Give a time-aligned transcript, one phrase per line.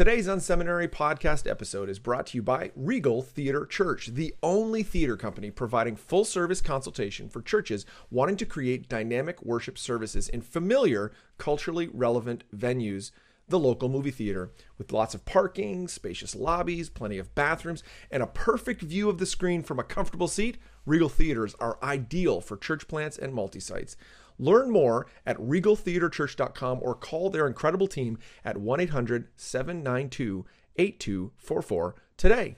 [0.00, 5.14] Today's Unseminary podcast episode is brought to you by Regal Theater Church, the only theater
[5.14, 11.12] company providing full service consultation for churches wanting to create dynamic worship services in familiar,
[11.36, 13.10] culturally relevant venues.
[13.48, 18.26] The local movie theater, with lots of parking, spacious lobbies, plenty of bathrooms, and a
[18.26, 20.56] perfect view of the screen from a comfortable seat,
[20.86, 23.98] Regal Theaters are ideal for church plants and multi sites.
[24.40, 30.46] Learn more at regaltheaterchurch.com or call their incredible team at 1 800 792
[30.76, 32.56] 8244 today.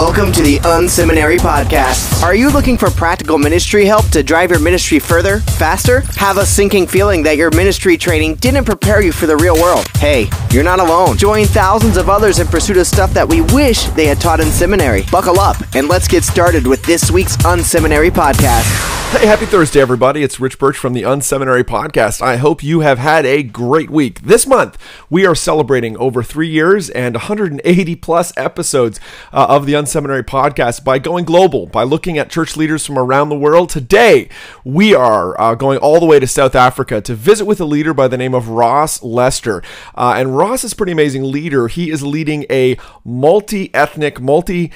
[0.00, 2.22] Welcome to the Unseminary Podcast.
[2.22, 6.00] Are you looking for practical ministry help to drive your ministry further, faster?
[6.16, 9.86] Have a sinking feeling that your ministry training didn't prepare you for the real world?
[9.98, 11.18] Hey, you're not alone.
[11.18, 14.46] Join thousands of others in pursuit of stuff that we wish they had taught in
[14.46, 15.04] seminary.
[15.12, 18.96] Buckle up and let's get started with this week's Unseminary Podcast.
[19.10, 20.22] Hey, happy Thursday, everybody.
[20.22, 22.22] It's Rich Birch from the Unseminary Podcast.
[22.22, 24.20] I hope you have had a great week.
[24.20, 24.78] This month,
[25.10, 29.00] we are celebrating over three years and 180 plus episodes
[29.32, 32.98] uh, of the Unseminary Seminary podcast by going global, by looking at church leaders from
[32.98, 33.68] around the world.
[33.68, 34.28] Today,
[34.64, 37.92] we are uh, going all the way to South Africa to visit with a leader
[37.92, 39.62] by the name of Ross Lester.
[39.94, 41.68] Uh, and Ross is a pretty amazing leader.
[41.68, 44.72] He is leading a multi ethnic, multi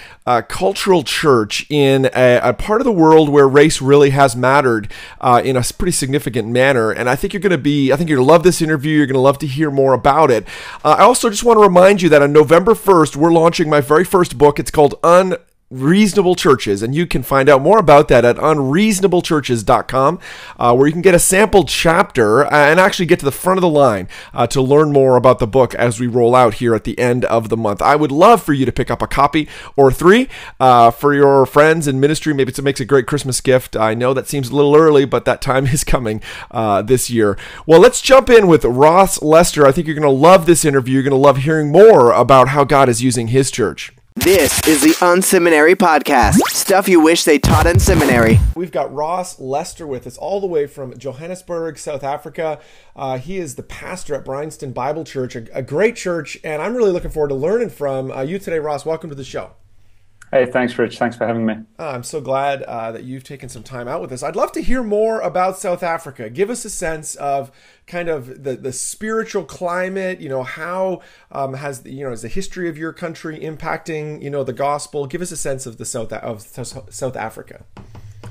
[0.49, 4.91] cultural church in a, a part of the world where race really has has mattered
[5.21, 6.91] uh, in a pretty significant manner.
[6.91, 8.97] And I think you're going to be, I think you're going to love this interview.
[8.97, 10.47] You're going to love to hear more about it.
[10.85, 13.81] Uh, I also just want to remind you that on November 1st, we're launching my
[13.81, 14.59] very first book.
[14.59, 15.37] It's called Un
[15.71, 20.21] reasonable churches and you can find out more about that at unreasonablechurches.com
[20.59, 23.59] uh, where you can get a sample chapter uh, and actually get to the front
[23.59, 26.75] of the line uh, to learn more about the book as we roll out here
[26.75, 27.83] at the end of the month.
[27.83, 30.29] I would love for you to pick up a copy or three
[30.61, 32.33] uh, for your friends in ministry.
[32.33, 33.75] Maybe it makes a great christmas gift.
[33.77, 36.21] I know that seems a little early but that time is coming
[36.53, 37.37] uh, this year.
[37.67, 39.67] Well let's jump in with ross lester.
[39.67, 40.95] I think you're going to love this interview.
[40.95, 43.93] You're going to love hearing more about how god is using his church
[44.25, 46.39] this is the Unseminary Podcast.
[46.49, 48.39] Stuff you wish they taught in seminary.
[48.57, 52.59] We've got Ross Lester with us all the way from Johannesburg, South Africa.
[52.97, 56.75] Uh, he is the pastor at Bryanston Bible Church, a, a, great church, and I'm
[56.75, 58.87] really looking forward to learning from uh, you today, Ross.
[58.87, 59.51] Welcome to the show.
[60.35, 60.99] Hey, thanks, Rich.
[60.99, 61.55] Thanks for having me.
[61.79, 64.25] Uh, I'm so glad uh, that you've taken some time out with us.
[64.25, 66.29] I'd love to hear more about South Africa.
[66.29, 67.53] Give us a sense of
[67.87, 70.21] kind of the, the spiritual climate.
[70.21, 74.21] You know, how um, has the, you know is the history of your country impacting
[74.21, 75.07] you know the gospel?
[75.07, 77.65] Give us a sense of the South of South Africa.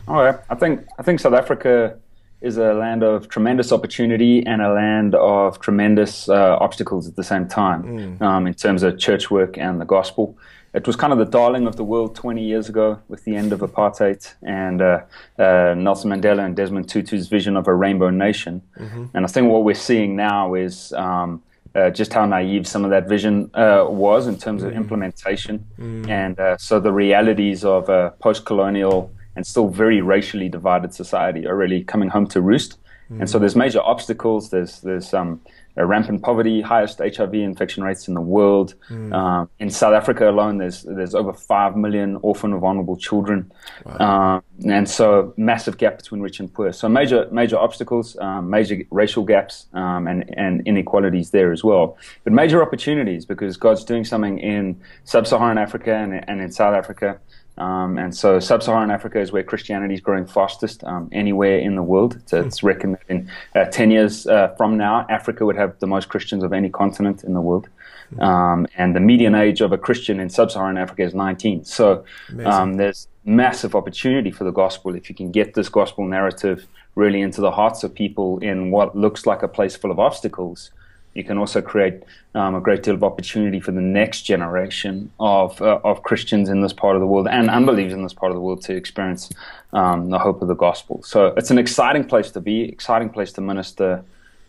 [0.05, 0.41] Oh, yeah.
[0.49, 1.97] I think I think South Africa
[2.43, 7.23] is a land of tremendous opportunity and a land of tremendous uh, obstacles at the
[7.23, 8.21] same time mm.
[8.21, 10.37] um, in terms of church work and the gospel
[10.73, 13.53] it was kind of the darling of the world 20 years ago with the end
[13.53, 15.01] of apartheid and uh,
[15.37, 18.61] uh, Nelson Mandela and Desmond Tutu's vision of a rainbow nation.
[18.79, 19.05] Mm-hmm.
[19.13, 21.43] And I think what we're seeing now is um,
[21.75, 24.79] uh, just how naive some of that vision uh, was in terms of mm-hmm.
[24.79, 25.59] implementation.
[25.77, 26.09] Mm-hmm.
[26.09, 31.45] And uh, so the realities of a post colonial and still very racially divided society
[31.47, 32.77] are really coming home to roost.
[33.19, 34.49] And so there's major obstacles.
[34.49, 35.39] There's there's um,
[35.75, 38.75] rampant poverty, highest HIV infection rates in the world.
[38.89, 39.13] Mm.
[39.13, 43.51] Um, in South Africa alone, there's there's over five million orphan or vulnerable children,
[43.85, 44.37] wow.
[44.37, 46.71] um, and so massive gap between rich and poor.
[46.71, 51.97] So major major obstacles, um, major racial gaps, um, and and inequalities there as well.
[52.23, 57.19] But major opportunities because God's doing something in sub-Saharan Africa and, and in South Africa.
[57.57, 61.83] Um, and so sub-Saharan Africa is where Christianity is growing fastest um, anywhere in the
[61.83, 62.19] world.
[62.25, 62.67] So it's hmm.
[62.67, 66.43] reckoned that in uh, 10 years uh, from now, Africa would have the most Christians
[66.43, 67.69] of any continent in the world.
[68.15, 68.21] Hmm.
[68.21, 71.65] Um, and the median age of a Christian in sub-Saharan Africa is 19.
[71.65, 72.03] So
[72.45, 77.21] um, there's massive opportunity for the gospel if you can get this gospel narrative really
[77.21, 80.71] into the hearts of people in what looks like a place full of obstacles
[81.13, 82.03] you can also create
[82.35, 86.61] um, a great deal of opportunity for the next generation of uh, of Christians in
[86.61, 89.29] this part of the world and unbelievers in this part of the world to experience
[89.73, 91.01] um, the hope of the gospel.
[91.03, 94.03] So it's an exciting place to be, exciting place to minister.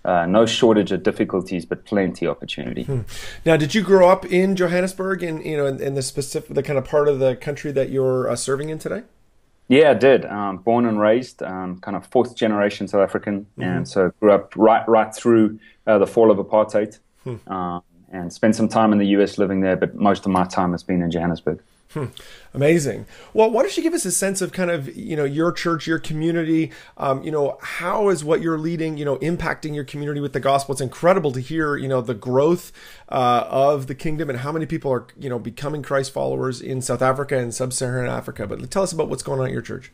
[0.05, 2.83] Uh, no shortage of difficulties, but plenty of opportunity.
[2.83, 3.01] Hmm.
[3.47, 6.63] Now, did you grow up in Johannesburg, and you know, in, in, the specific, the
[6.63, 9.05] kind of part of the country that you're uh, serving in today?
[9.69, 10.27] Yeah, I did.
[10.27, 13.63] Um, born and raised, um, kind of fourth generation South African, mm-hmm.
[13.63, 17.37] and so grew up right right through uh, the fall of apartheid, hmm.
[17.47, 17.81] uh,
[18.15, 19.39] and spent some time in the U.S.
[19.39, 19.77] living there.
[19.77, 21.61] But most of my time has been in Johannesburg.
[21.95, 22.07] Hmm.
[22.53, 23.07] Amazing.
[23.35, 25.87] Well, why don't you give us a sense of kind of you know your church,
[25.87, 26.73] your community?
[26.97, 30.41] Um, you know, how is what you're leading, you know, impacting your community with the
[30.41, 30.73] gospel?
[30.73, 32.73] It's incredible to hear, you know, the growth
[33.11, 36.83] uh, of the kingdom and how many people are you know becoming Christ followers in
[36.83, 38.47] South Africa and Sub-Saharan Africa.
[38.47, 39.93] But tell us about what's going on at your church.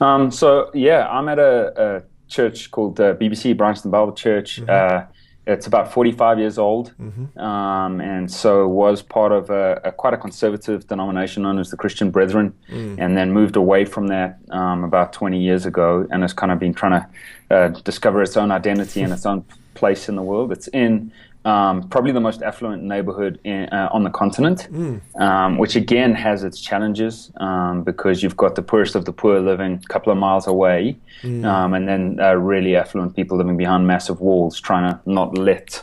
[0.00, 4.60] Um, so yeah, I'm at a, a church called uh, BBC Bryanston Bible Church.
[4.60, 4.70] Mm-hmm.
[4.70, 5.06] Uh,
[5.46, 7.38] it's about 45 years old, mm-hmm.
[7.38, 11.76] um, and so was part of a, a, quite a conservative denomination known as the
[11.76, 12.96] Christian Brethren, mm.
[12.98, 16.58] and then moved away from that um, about 20 years ago, and has kind of
[16.58, 19.44] been trying to uh, discover its own identity and its own
[19.74, 20.50] place in the world.
[20.50, 21.12] It's in
[21.44, 25.00] um, probably the most affluent neighborhood in, uh, on the continent, mm.
[25.20, 29.40] um, which again has its challenges um, because you've got the poorest of the poor
[29.40, 31.76] living a couple of miles away, mm.
[31.76, 35.82] and then uh, really affluent people living behind massive walls, trying to not let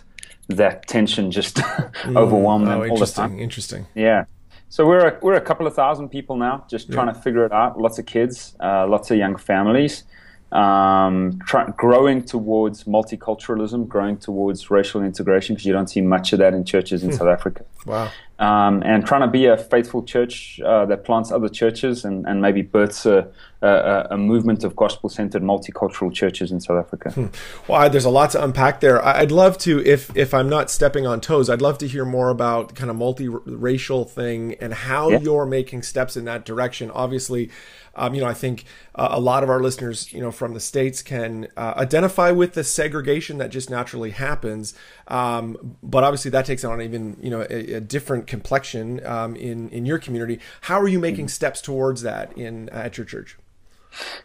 [0.50, 2.18] that tension just mm.
[2.18, 3.40] overwhelm them oh, all the time.
[3.40, 3.86] Interesting.
[3.94, 4.26] Yeah.
[4.70, 6.96] So we're a, we're a couple of thousand people now, just yeah.
[6.96, 7.80] trying to figure it out.
[7.80, 10.06] Lots of kids, uh, lots of young families
[10.52, 16.40] um, try, growing towards multiculturalism, growing towards racial integration, because you don't see much of
[16.40, 17.16] that in churches in hmm.
[17.16, 17.66] South Africa.
[17.86, 18.12] Wow.
[18.42, 22.42] Um, and trying to be a faithful church uh, that plants other churches and, and
[22.42, 27.12] maybe births a, a, a movement of gospel centered multicultural churches in South Africa.
[27.12, 27.28] Hmm.
[27.68, 29.06] Well, there's a lot to unpack there.
[29.06, 32.32] I'd love to, if, if I'm not stepping on toes, I'd love to hear more
[32.32, 35.20] about kind of multiracial thing and how yeah.
[35.20, 36.90] you're making steps in that direction.
[36.90, 37.52] Obviously,
[37.96, 38.66] um, you know, I think
[38.96, 42.54] uh, a lot of our listeners, you know, from the states can uh, identify with
[42.54, 44.74] the segregation that just naturally happens.
[45.08, 49.70] Um, but obviously, that takes on even you know a, a different complexion um, in
[49.70, 50.40] in your community.
[50.62, 51.40] How are you making mm-hmm.
[51.40, 53.38] steps towards that in at your church?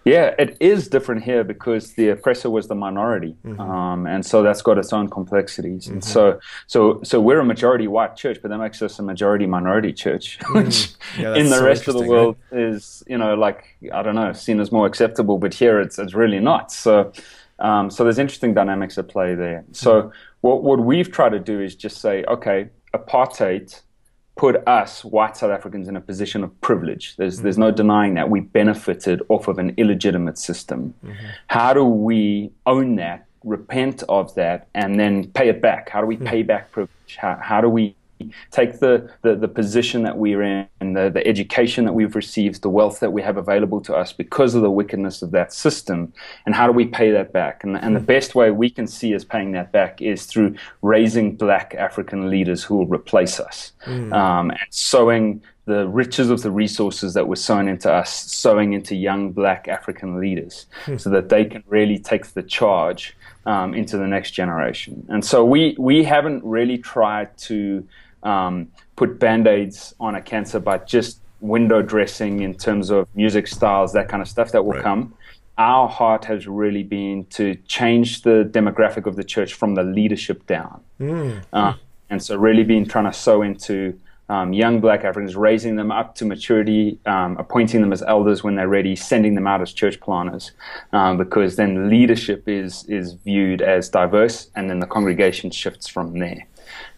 [0.05, 3.61] Yeah, it is different here because the oppressor was the minority, mm-hmm.
[3.61, 5.85] um, and so that's got its own complexities.
[5.85, 5.94] Mm-hmm.
[5.94, 6.38] And so,
[6.69, 10.38] so, so we're a majority white church, but that makes us a majority minority church,
[10.38, 10.55] mm.
[10.64, 12.62] which yeah, in the so rest of the world right?
[12.62, 16.14] is, you know, like I don't know, seen as more acceptable, but here it's it's
[16.14, 16.70] really not.
[16.70, 17.12] So,
[17.58, 19.64] um, so there's interesting dynamics at play there.
[19.73, 20.11] So, mm-hmm.
[20.43, 23.82] what what we've tried to do is just say, okay, apartheid
[24.36, 27.16] put us white South Africans in a position of privilege.
[27.16, 27.44] There's mm-hmm.
[27.44, 30.94] there's no denying that we benefited off of an illegitimate system.
[31.04, 31.26] Mm-hmm.
[31.48, 35.88] How do we own that, repent of that, and then pay it back?
[35.88, 36.26] How do we mm-hmm.
[36.26, 37.16] pay back privilege?
[37.16, 37.96] How, how do we
[38.50, 42.70] take the, the, the position that we're in, the, the education that we've received, the
[42.70, 46.12] wealth that we have available to us because of the wickedness of that system,
[46.44, 47.64] and how do we pay that back?
[47.64, 48.06] And, and the hmm.
[48.06, 52.64] best way we can see as paying that back is through raising black African leaders
[52.64, 54.12] who will replace us mm.
[54.12, 58.94] um, and sowing the riches of the resources that were sown into us, sowing into
[58.94, 61.00] young black African leaders mm.
[61.00, 63.16] so that they can really take the charge
[63.46, 65.04] um, into the next generation.
[65.08, 67.86] And so we, we haven't really tried to
[68.22, 73.46] um, put band aids on a cancer by just window dressing in terms of music
[73.46, 74.82] styles, that kind of stuff that will right.
[74.82, 75.14] come.
[75.58, 80.46] Our heart has really been to change the demographic of the church from the leadership
[80.46, 80.82] down.
[81.00, 81.42] Mm.
[81.52, 81.74] Uh,
[82.10, 83.98] and so, really, been trying to sow into
[84.28, 88.56] um, young black Africans, raising them up to maturity, um, appointing them as elders when
[88.56, 90.52] they're ready, sending them out as church planners,
[90.92, 96.19] um, because then leadership is is viewed as diverse, and then the congregation shifts from
[96.19, 96.46] there.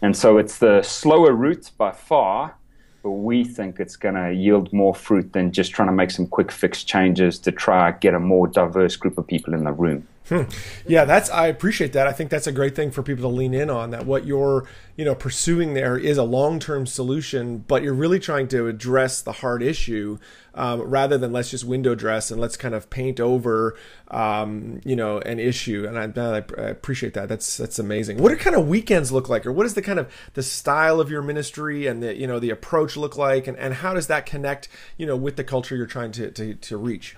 [0.02, 2.54] And so it's the slower route by far,
[3.02, 6.26] but we think it's going to yield more fruit than just trying to make some
[6.26, 10.06] quick fix changes to try get a more diverse group of people in the room.
[10.28, 10.42] Hmm.
[10.86, 12.06] Yeah, that's I appreciate that.
[12.06, 14.68] I think that's a great thing for people to lean in on that what you're,
[14.96, 19.32] you know, pursuing there is a long-term solution, but you're really trying to address the
[19.32, 20.18] hard issue
[20.54, 23.76] um, rather than let's just window dress and let's kind of paint over,
[24.10, 25.86] um, you know, an issue.
[25.88, 27.28] And I, I, appreciate that.
[27.28, 28.18] That's that's amazing.
[28.18, 31.00] What do kind of weekends look like, or what is the kind of the style
[31.00, 34.08] of your ministry and the you know the approach look like, and, and how does
[34.08, 37.16] that connect, you know, with the culture you're trying to to, to reach?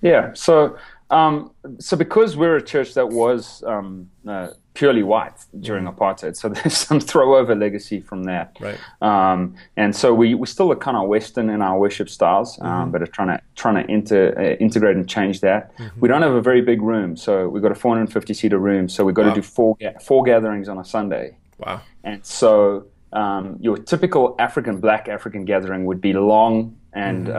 [0.00, 0.32] Yeah.
[0.34, 0.78] So
[1.10, 5.94] um, so because we're a church that was um, uh, purely white during mm.
[5.94, 8.56] apartheid, so there's some throwover legacy from that.
[8.60, 8.78] Right.
[9.02, 12.66] Um, and so we we still are kind of Western in our worship styles, um,
[12.66, 12.90] mm-hmm.
[12.92, 15.76] but are trying to trying to inter, uh, integrate and change that.
[15.76, 16.00] Mm-hmm.
[16.00, 19.04] We don't have a very big room, so we've got a 450 seater room, so
[19.04, 19.34] we've got wow.
[19.34, 21.36] to do four four gatherings on a Sunday.
[21.58, 21.82] Wow.
[22.04, 27.36] And so um, your typical African black African gathering would be long and mm-hmm.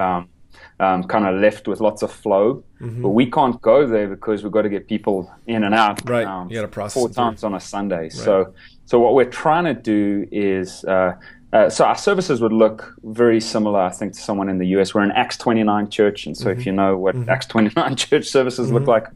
[0.82, 2.64] Um, kind of left with lots of flow.
[2.82, 3.04] Mm-hmm.
[3.04, 6.02] But we can't go there because we've got to get people in and out.
[6.10, 6.26] Right.
[6.26, 8.04] Um, you got to process four times on a Sunday.
[8.04, 8.12] Right.
[8.12, 8.54] So,
[8.86, 10.84] so what we're trying to do is.
[10.84, 11.14] Uh,
[11.54, 14.94] uh, so our services would look very similar, I think, to someone in the US.
[14.94, 16.58] We're an Acts 29 church, and so mm-hmm.
[16.58, 17.30] if you know what mm-hmm.
[17.30, 18.92] Acts 29 church services look mm-hmm.
[18.92, 19.08] like,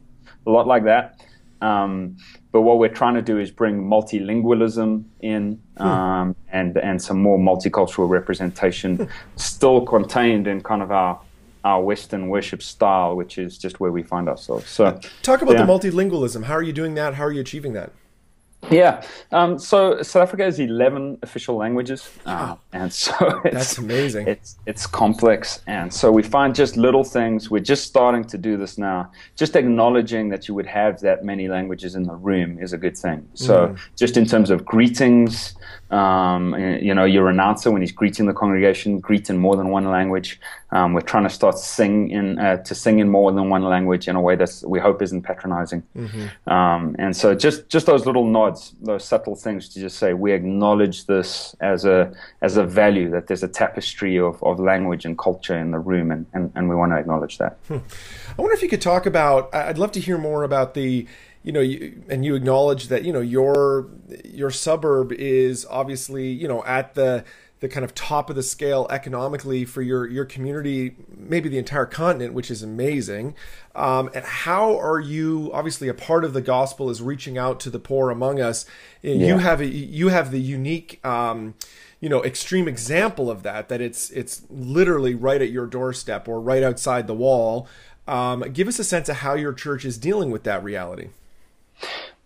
[0.46, 1.22] a lot like that.
[1.62, 2.18] Um,
[2.52, 5.84] but what we're trying to do is bring multilingualism in hmm.
[5.84, 9.06] um, and and some more multicultural representation, hmm.
[9.38, 11.20] still contained in kind of our
[11.66, 14.70] our Western worship style, which is just where we find ourselves.
[14.70, 15.66] So, talk about yeah.
[15.66, 16.44] the multilingualism.
[16.46, 17.16] How are you doing that?
[17.16, 17.92] How are you achieving that?
[18.72, 19.04] Yeah.
[19.32, 22.10] Um, so South Africa has 11 official languages.
[22.26, 23.14] Um, and so
[23.46, 24.28] it's, That's amazing.
[24.28, 25.62] It's, it's complex.
[25.68, 27.52] And so we find just little things.
[27.52, 29.12] We're just starting to do this now.
[29.36, 32.98] Just acknowledging that you would have that many languages in the room is a good
[32.98, 33.28] thing.
[33.36, 33.78] So Mm.
[33.96, 35.56] just in terms of greetings,
[35.92, 39.86] um, you know, your announcer when he's greeting the congregation, greet in more than one
[39.92, 40.40] language.
[40.76, 44.10] Um, we're trying to start sing in uh, to sing in more than one language
[44.10, 45.84] in a way that we hope isn't patronizing.
[46.48, 50.34] Um, and so just just those little nods, those subtle things to just say we
[50.34, 55.18] acknowledge this as a as a value that there's a tapestry of, of language and
[55.18, 57.58] culture in the room, and, and, and we want to acknowledge that.
[57.70, 59.56] I wonder if you could talk about.
[59.56, 61.08] I'd love to hear more about the,
[61.44, 63.88] you know, you, and you acknowledge that you know your
[64.26, 67.24] your suburb is obviously you know at the
[67.62, 71.86] the kind of top of the scale economically for your your community, maybe the entire
[71.86, 73.34] continent, which is amazing.
[73.74, 75.52] Um, and how are you?
[75.54, 78.66] Obviously, a part of the gospel is reaching out to the poor among us.
[79.04, 81.06] And You have a, you have the unique.
[81.06, 81.56] Um,
[82.02, 86.40] you know extreme example of that that it's it's literally right at your doorstep or
[86.40, 87.68] right outside the wall
[88.08, 91.08] um, give us a sense of how your church is dealing with that reality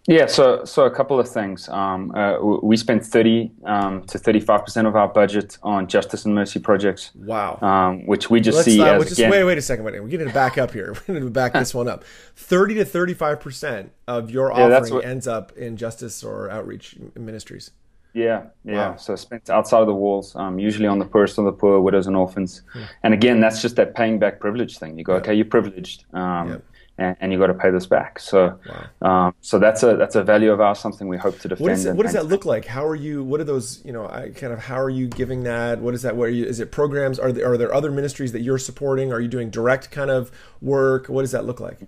[0.08, 1.70] Yeah, so so a couple of things.
[1.70, 6.25] Um, uh, we spend thirty um, to thirty five percent of our budget on justice
[6.25, 7.12] and mercy projects.
[7.15, 9.86] wow Um, which we just let's see uh, as just again, wait wait a second
[9.86, 12.03] wait we're going to back up here we're going to back this one up
[12.36, 16.96] 30 to 35 percent of your Yeah, offering what- ends up in justice or outreach
[17.15, 17.72] ministries
[18.13, 18.89] Yeah, yeah.
[18.89, 18.96] Wow.
[18.96, 22.08] So spent outside of the walls, um, usually on the poorest of the poor, widows
[22.08, 22.63] and orphans.
[22.74, 22.84] Hmm.
[23.03, 24.98] And again, that's just that paying back privilege thing.
[24.98, 26.63] You go, okay, you're privileged, um.
[27.00, 28.20] And, and you got to pay this back.
[28.20, 28.60] So,
[29.01, 31.63] um, so that's a that's a value of ours, something we hope to defend.
[31.63, 33.82] what, is it, what does and- that look like how are you what are those
[33.86, 36.46] you know I, kind of how are you giving that what is that where you
[36.46, 39.50] is it programs are there, are there other ministries that you're supporting are you doing
[39.50, 41.79] direct kind of work what does that look like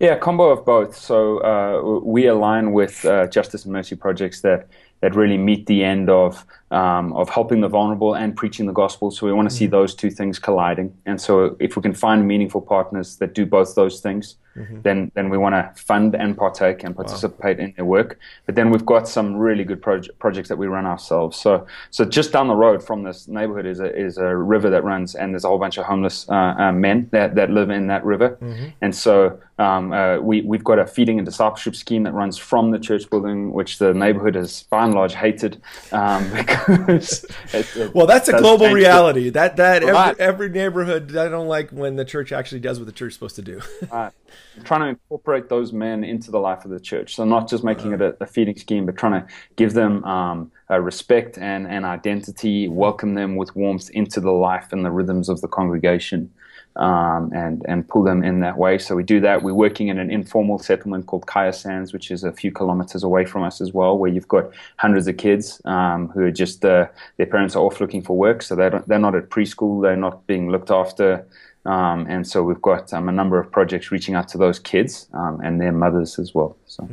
[0.00, 0.96] Yeah, combo of both.
[0.96, 1.16] So
[1.50, 4.68] uh, we align with uh, justice and mercy projects that
[5.00, 9.10] that really meet the end of um, of helping the vulnerable and preaching the gospel.
[9.10, 10.96] So we want to see those two things colliding.
[11.06, 14.36] And so if we can find meaningful partners that do both those things,
[14.82, 18.18] then then we want to fund and partake and participate in their work.
[18.46, 21.36] But then we've got some really good proje- projects that we run ourselves.
[21.38, 24.82] So so just down the road from this neighborhood is a is a river that
[24.84, 27.86] runs, and there's a whole bunch of homeless uh, uh, men that, that live in
[27.88, 28.36] that river.
[28.80, 32.70] And so um, uh, we we've got a feeding and discipleship scheme that runs from
[32.70, 35.60] the church building, which the neighborhood has by and large hated
[35.92, 39.30] um, because it, it Well, that's a global reality.
[39.30, 40.16] That that Right.
[40.18, 41.16] every, every neighborhood.
[41.16, 43.60] I don't like when the church actually does what the church is supposed to do.
[43.92, 44.12] Right.
[44.64, 47.14] Trying to incorporate those men into the life of the church.
[47.14, 49.26] So not just making it a, a feeding scheme, but trying to
[49.56, 54.72] give them um, a respect and, and identity, welcome them with warmth into the life
[54.72, 56.30] and the rhythms of the congregation.
[56.76, 58.78] Um, and and pull them in that way.
[58.78, 59.42] So we do that.
[59.42, 63.24] We're working in an informal settlement called Kya Sands, which is a few kilometers away
[63.24, 66.86] from us as well, where you've got hundreds of kids um, who are just uh,
[67.16, 70.24] their parents are off looking for work, so they they're not at preschool, they're not
[70.28, 71.26] being looked after.
[71.68, 75.06] Um, and so we've got um, a number of projects reaching out to those kids
[75.12, 76.56] um, and their mothers as well.
[76.66, 76.88] So.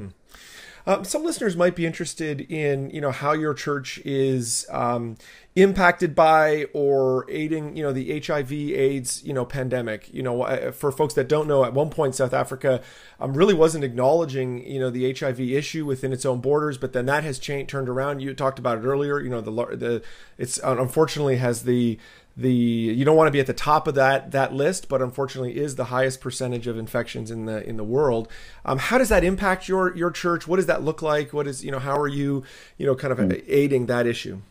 [0.87, 5.15] Um, some listeners might be interested in you know how your church is um,
[5.55, 10.13] impacted by or aiding you know the HIV/AIDS you know pandemic.
[10.13, 12.83] You know, for folks that don't know, at one point South Africa
[13.19, 17.07] um, really wasn't acknowledging you know the HIV issue within its own borders, but then
[17.07, 18.19] that has changed, turned around.
[18.19, 19.19] You talked about it earlier.
[19.19, 20.03] You know, the the
[20.37, 21.97] it's uh, unfortunately has the
[22.37, 25.57] the you don't want to be at the top of that that list, but unfortunately
[25.57, 28.27] is the highest percentage of infections in the in the world.
[28.65, 30.47] Um, how does that impact your your church?
[30.47, 31.33] What does that look like?
[31.33, 32.43] What is you know how are you
[32.77, 34.41] you know kind of aiding that issue?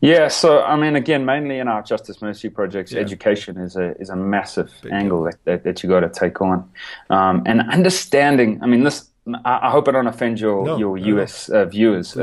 [0.00, 4.10] Yeah, so I mean, again, mainly in our justice mercy projects, education is a is
[4.10, 6.70] a massive angle that, that, that you got to take on,
[7.10, 8.60] um, and understanding.
[8.62, 9.08] I mean, this.
[9.46, 11.22] I, I hope I don't offend your No, your no, no.
[11.22, 12.16] US uh, viewers.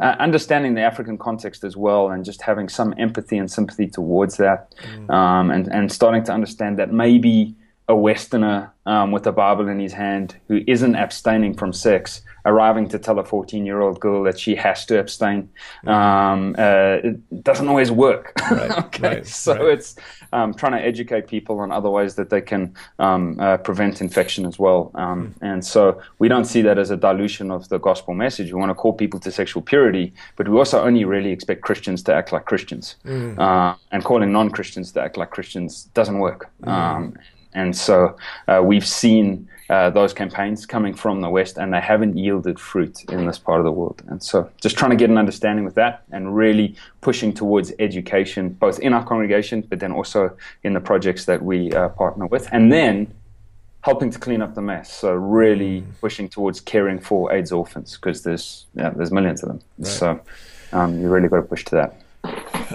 [0.00, 3.86] Uh, uh, understanding the African context as well, and just having some empathy and sympathy
[3.86, 5.10] towards that, Mm.
[5.10, 7.54] um, and and starting to understand that maybe
[7.88, 12.86] a Westerner um, with a Bible in his hand who isn't abstaining from sex arriving
[12.90, 15.48] to tell a 14 year old girl that she has to abstain
[15.86, 18.32] um, uh, it doesn't always work.
[18.50, 19.72] Right, okay, right, so right.
[19.74, 19.96] it's
[20.32, 24.44] um, trying to educate people on other ways that they can um, uh, prevent infection
[24.44, 24.90] as well.
[24.94, 25.44] Um, Hmm.
[25.44, 28.52] And so we don't see that as a dilution of the gospel message.
[28.52, 32.02] We want to call people to sexual purity, but we also only really expect Christians
[32.04, 32.96] to act like Christians.
[33.04, 33.38] Hmm.
[33.38, 36.50] Uh, and calling non Christians to act like Christians doesn't work.
[36.62, 37.10] Hmm.
[37.54, 38.16] And so
[38.48, 43.02] uh, we've seen uh, those campaigns coming from the West, and they haven't yielded fruit
[43.10, 44.02] in this part of the world.
[44.08, 48.50] And so just trying to get an understanding with that and really pushing towards education,
[48.50, 52.48] both in our congregation, but then also in the projects that we uh, partner with.
[52.52, 53.14] And then
[53.80, 54.92] helping to clean up the mess.
[54.92, 55.86] So really mm.
[56.00, 59.60] pushing towards caring for AIDS orphans because there's yeah, there's millions of them.
[59.78, 59.86] Right.
[59.86, 60.20] So
[60.72, 62.00] um, you really got to push to that.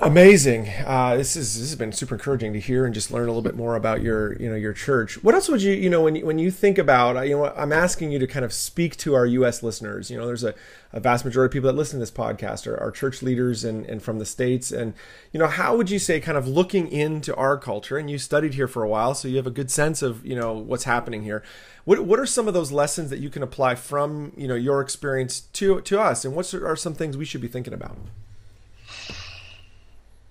[0.01, 0.69] Amazing.
[0.85, 3.41] Uh, this is this has been super encouraging to hear and just learn a little
[3.41, 5.21] bit more about your you know your church.
[5.23, 7.53] What else would you you know when you, when you think about uh, you know
[7.55, 9.61] I'm asking you to kind of speak to our U.S.
[9.61, 10.09] listeners.
[10.09, 10.55] You know, there's a,
[10.93, 13.85] a vast majority of people that listen to this podcast are, are church leaders and
[13.87, 14.71] and from the states.
[14.71, 14.93] And
[15.33, 17.97] you know, how would you say kind of looking into our culture?
[17.97, 20.35] And you studied here for a while, so you have a good sense of you
[20.35, 21.43] know what's happening here.
[21.83, 24.79] What what are some of those lessons that you can apply from you know your
[24.79, 26.23] experience to to us?
[26.23, 27.97] And what are some things we should be thinking about?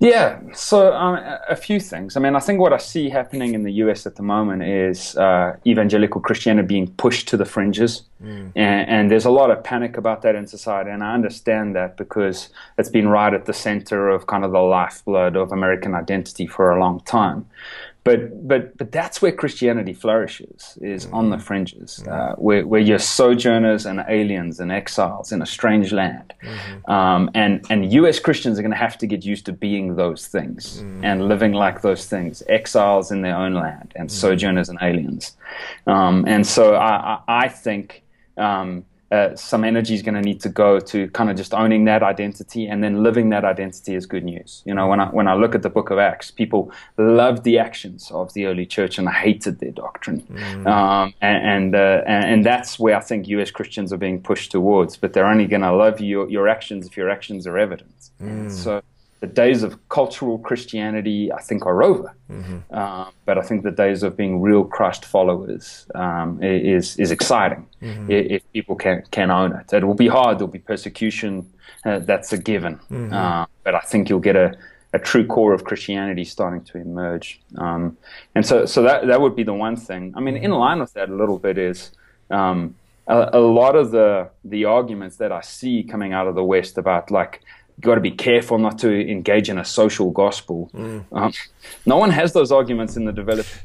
[0.00, 2.16] Yeah, so um, a few things.
[2.16, 5.16] I mean, I think what I see happening in the US at the moment is
[5.16, 8.02] uh, evangelical Christianity being pushed to the fringes.
[8.22, 8.52] Mm.
[8.54, 10.90] And, and, there's a lot of panic about that in society.
[10.90, 14.60] And I understand that because it's been right at the center of kind of the
[14.60, 17.46] lifeblood of American identity for a long time
[18.08, 21.12] but but but that's where Christianity flourishes is mm.
[21.12, 22.10] on the fringes, mm.
[22.10, 26.90] uh, where where you're sojourners and aliens and exiles in a strange land, mm-hmm.
[26.90, 28.18] um, and and U.S.
[28.18, 31.04] Christians are going to have to get used to being those things mm.
[31.04, 34.12] and living like those things, exiles in their own land and mm.
[34.12, 35.36] sojourners and aliens,
[35.86, 36.94] um, and so I
[37.28, 38.04] I, I think.
[38.38, 41.86] Um, uh, some energy is going to need to go to kind of just owning
[41.86, 44.62] that identity and then living that identity is good news.
[44.66, 47.58] You know, when I when I look at the Book of Acts, people loved the
[47.58, 50.66] actions of the early church and hated their doctrine, mm.
[50.66, 53.50] um, and and, uh, and, and that's where I think U.S.
[53.50, 54.96] Christians are being pushed towards.
[54.98, 58.10] But they're only going to love your your actions if your actions are evident.
[58.22, 58.50] Mm.
[58.50, 58.82] So
[59.20, 62.14] the days of cultural Christianity, I think, are over.
[62.30, 62.74] Mm-hmm.
[62.74, 67.66] Um, but I think the days of being real Christ followers um, is is exciting
[67.82, 68.10] mm-hmm.
[68.10, 69.72] if people can can own it.
[69.72, 70.38] It will be hard.
[70.38, 71.50] There'll be persecution.
[71.84, 72.76] Uh, that's a given.
[72.90, 73.12] Mm-hmm.
[73.12, 74.56] Uh, but I think you'll get a,
[74.92, 77.40] a true core of Christianity starting to emerge.
[77.56, 77.96] Um,
[78.34, 80.12] and so so that that would be the one thing.
[80.16, 80.60] I mean, in mm-hmm.
[80.60, 81.90] line with that a little bit is.
[82.30, 82.74] Um,
[83.08, 86.76] a, a lot of the the arguments that I see coming out of the West
[86.76, 87.40] about like
[87.80, 90.70] got to be careful not to engage in a social gospel.
[90.74, 91.04] Mm.
[91.12, 91.32] Um,
[91.86, 93.48] no one has those arguments in the developed.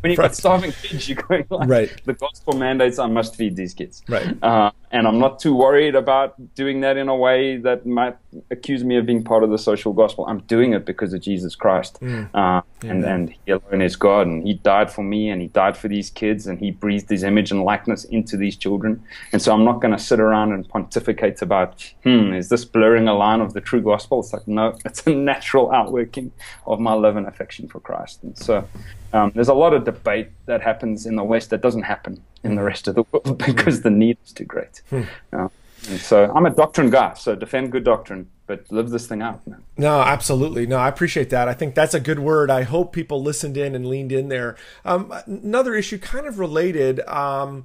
[0.00, 0.26] when you've right.
[0.26, 2.00] got starving kids, you're going like, right.
[2.04, 4.02] the gospel mandates I must feed these kids.
[4.08, 4.40] Right.
[4.42, 8.16] Uh, and I'm not too worried about doing that in a way that might
[8.50, 10.26] accuse me of being part of the social gospel.
[10.26, 12.28] I'm doing it because of Jesus Christ, mm.
[12.34, 15.76] uh, and and He alone is God, and He died for me, and He died
[15.76, 19.02] for these kids, and He breathed His image and likeness into these children.
[19.32, 23.08] And so I'm not going to sit around and pontificate about, hmm, is this blurring
[23.08, 24.20] a line of the true gospel?
[24.20, 26.32] It's like no, it's a natural outworking
[26.66, 28.22] of my love and affection for Christ.
[28.22, 28.66] And so
[29.12, 32.54] um, there's a lot of debate that happens in the West that doesn't happen in
[32.54, 34.82] the rest of the world because the need is too great.
[34.90, 35.02] Hmm.
[35.32, 35.48] Uh,
[35.88, 39.46] and so I'm a doctrine guy, so defend good doctrine, but live this thing out,
[39.46, 39.62] man.
[39.76, 40.66] No, absolutely.
[40.66, 41.48] No, I appreciate that.
[41.48, 42.50] I think that's a good word.
[42.50, 44.56] I hope people listened in and leaned in there.
[44.84, 47.00] Um, another issue, kind of related.
[47.08, 47.64] Um,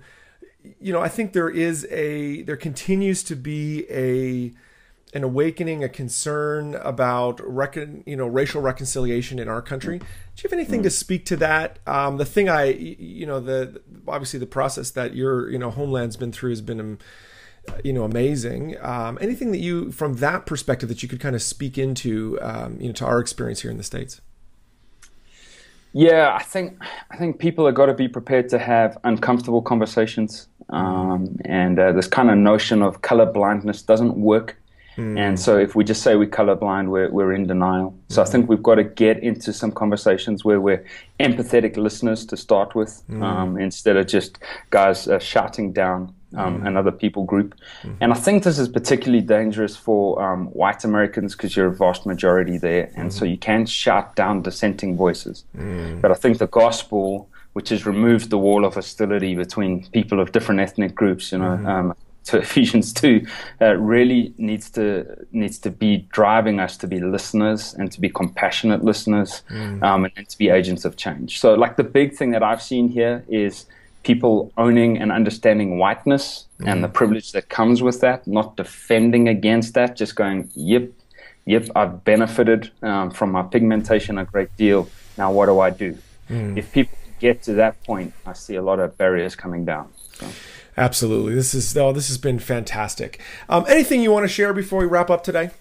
[0.79, 4.53] you know, I think there is a, there continues to be a,
[5.13, 9.99] an awakening, a concern about recon, you know racial reconciliation in our country.
[9.99, 10.05] Do
[10.37, 11.79] you have anything to speak to that?
[11.85, 16.15] Um, the thing I, you know, the obviously the process that your you know homeland's
[16.15, 16.99] been through has been, um,
[17.83, 18.75] you know, amazing.
[18.81, 22.77] Um, anything that you, from that perspective, that you could kind of speak into, um,
[22.79, 24.21] you know, to our experience here in the states.
[25.93, 30.47] Yeah, I think I think people have got to be prepared to have uncomfortable conversations,
[30.69, 34.55] um, and uh, this kind of notion of color blindness doesn't work
[34.97, 35.19] Mm.
[35.19, 37.97] And so if we just say we're colorblind, we're, we're in denial.
[38.09, 38.27] So mm.
[38.27, 40.85] I think we've got to get into some conversations where we're
[41.19, 43.23] empathetic listeners to start with, mm.
[43.23, 46.67] um, instead of just guys uh, shouting down um, mm.
[46.67, 47.55] another people group.
[47.83, 47.95] Mm-hmm.
[48.01, 52.05] And I think this is particularly dangerous for um, white Americans because you're a vast
[52.05, 52.85] majority there.
[52.95, 53.09] And mm-hmm.
[53.09, 55.45] so you can shut down dissenting voices.
[55.57, 56.01] Mm.
[56.01, 60.31] But I think the gospel, which has removed the wall of hostility between people of
[60.31, 61.67] different ethnic groups, you know, mm-hmm.
[61.67, 63.25] um, to Ephesians 2
[63.61, 68.09] uh, really needs to needs to be driving us to be listeners and to be
[68.09, 69.81] compassionate listeners mm.
[69.83, 71.39] um, and, and, to be agents of change.
[71.39, 73.65] So, like the big thing that I've seen here is
[74.03, 76.67] people owning and understanding whiteness mm.
[76.71, 80.89] and the privilege that comes with that, not defending against that, just going, "Yep,
[81.45, 84.89] yep, I've benefited um, from my pigmentation a great deal.
[85.17, 85.97] Now, what do I do?"
[86.29, 86.57] Mm.
[86.57, 89.89] If people get to that point, I see a lot of barriers coming down.
[90.13, 90.27] So.
[90.77, 91.35] Absolutely.
[91.35, 93.21] This is oh, this has been fantastic.
[93.49, 95.51] Um, anything you want to share before we wrap up today?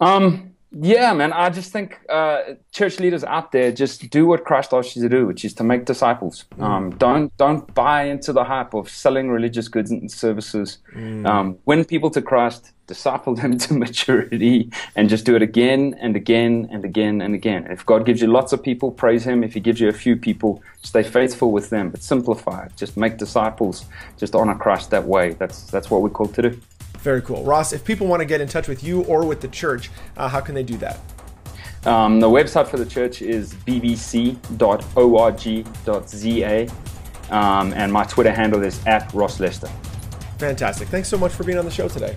[0.00, 1.32] Um, Yeah, man.
[1.32, 5.08] I just think uh, church leaders out there just do what Christ asks you to
[5.08, 6.44] do, which is to make disciples.
[6.58, 6.62] Mm.
[6.62, 10.78] Um, don't don't buy into the hype of selling religious goods and services.
[10.94, 11.26] Mm.
[11.26, 16.16] Um, win people to Christ, disciple them to maturity, and just do it again and
[16.16, 17.66] again and again and again.
[17.70, 19.42] If God gives you lots of people, praise Him.
[19.42, 22.72] If He gives you a few people, stay faithful with them, but simplify it.
[22.76, 23.86] Just make disciples.
[24.18, 25.30] Just honor Christ that way.
[25.30, 26.60] That's that's what we're called to do.
[26.98, 27.44] Very cool.
[27.44, 30.28] Ross, if people want to get in touch with you or with the church, uh,
[30.28, 30.98] how can they do that?
[31.86, 34.44] Um, the website for the church is bbc.org.za,
[37.30, 39.68] um, and my Twitter handle is at Ross Lester.
[40.38, 40.88] Fantastic.
[40.88, 42.16] Thanks so much for being on the show today.